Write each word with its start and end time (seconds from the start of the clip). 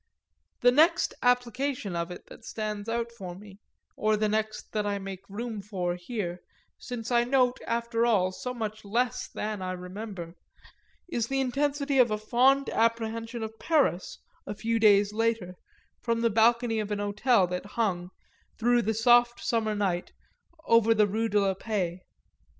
The 0.61 0.71
next 0.71 1.13
application 1.21 1.95
of 1.95 2.09
it 2.09 2.25
that 2.25 2.43
stands 2.43 2.89
out 2.89 3.11
for 3.11 3.35
me, 3.35 3.59
or 3.95 4.17
the 4.17 4.27
next 4.27 4.71
that 4.71 4.83
I 4.83 4.97
make 4.97 5.23
room 5.29 5.61
for 5.61 5.93
here, 5.95 6.41
since 6.79 7.11
I 7.11 7.23
note 7.23 7.59
after 7.67 8.03
all 8.03 8.31
so 8.31 8.51
much 8.51 8.83
less 8.83 9.27
than 9.27 9.61
I 9.61 9.73
remember, 9.73 10.33
is 11.07 11.27
the 11.27 11.39
intensity 11.39 11.99
of 11.99 12.09
a 12.09 12.17
fond 12.17 12.67
apprehension 12.71 13.43
of 13.43 13.59
Paris, 13.59 14.17
a 14.47 14.55
few 14.55 14.79
days 14.79 15.13
later, 15.13 15.53
from 16.01 16.21
the 16.21 16.31
balcony 16.31 16.79
of 16.79 16.89
an 16.89 16.97
hotel 16.97 17.45
that 17.45 17.67
hung, 17.77 18.09
through 18.57 18.81
the 18.81 18.95
soft 18.95 19.39
summer 19.45 19.75
night, 19.75 20.13
over 20.65 20.95
the 20.95 21.05
Rue 21.05 21.29
de 21.29 21.39
la 21.39 21.53
Paix. 21.53 22.01